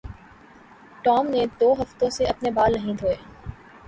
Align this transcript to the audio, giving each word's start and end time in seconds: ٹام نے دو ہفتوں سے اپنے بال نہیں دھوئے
ٹام 1.03 1.27
نے 1.27 1.45
دو 1.59 1.71
ہفتوں 1.73 2.09
سے 2.09 2.25
اپنے 2.25 2.51
بال 2.51 2.73
نہیں 2.73 2.93
دھوئے 2.93 3.15